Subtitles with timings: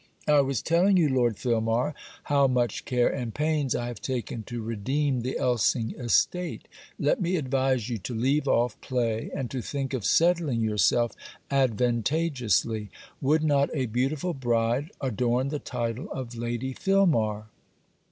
[0.27, 1.93] 'I was telling you, Lord Filmar,
[2.23, 6.67] how much care and pains I have taken to redeem the Elsing estate.
[6.97, 11.11] Let me advise you to leave off play, and to think of settling yourself
[11.51, 12.89] advantageously.
[13.21, 17.49] Would not a beautiful bride adorn the title of Lady Filmar?'